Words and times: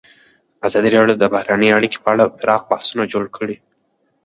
ازادي 0.67 0.89
راډیو 0.97 1.19
د 1.19 1.25
بهرنۍ 1.33 1.69
اړیکې 1.77 1.99
په 2.03 2.09
اړه 2.13 2.25
پراخ 2.39 2.61
بحثونه 2.71 3.03
جوړ 3.13 3.25
کړي. 3.37 3.57